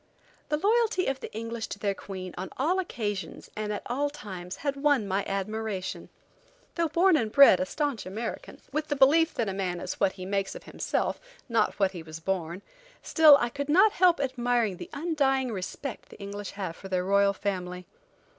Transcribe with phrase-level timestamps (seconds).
[0.49, 4.55] The loyalty of the English to their Queen on all occasions, and at all times,
[4.65, 6.09] had won my admiration.
[6.73, 10.13] Though born and bred a staunch American, with the belief that a man is what
[10.13, 12.63] he makes of himself, not what he was born,
[13.03, 17.33] still I could not help admiring the undying respect the English have for their royal
[17.33, 17.85] family.